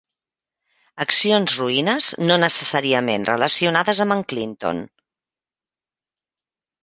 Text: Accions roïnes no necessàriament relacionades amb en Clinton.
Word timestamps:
Accions 1.03 1.57
roïnes 1.59 2.07
no 2.29 2.37
necessàriament 2.43 3.27
relacionades 3.31 4.01
amb 4.05 4.15
en 4.17 4.23
Clinton. 4.33 4.83